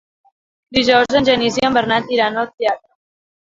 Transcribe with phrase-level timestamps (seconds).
[0.77, 2.87] Dijous en Genís i en Bernat iran al teatre.